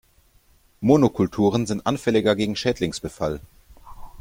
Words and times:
Monokulturen 0.81 1.67
sind 1.67 1.85
anfälliger 1.85 2.35
gegen 2.35 2.55
Schädlingsbefall. 2.55 3.39